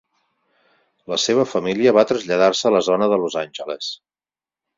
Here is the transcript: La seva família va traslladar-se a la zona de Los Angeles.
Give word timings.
La 1.13 1.19
seva 1.23 1.45
família 1.51 1.93
va 1.99 2.05
traslladar-se 2.13 2.67
a 2.71 2.73
la 2.77 2.81
zona 2.89 3.11
de 3.13 3.21
Los 3.27 3.37
Angeles. 3.45 3.93